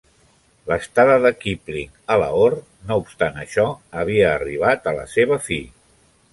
[0.69, 3.69] L'estada de Kipling a Lahore, no obstant això,
[4.03, 5.63] havia arribat a la seva fi.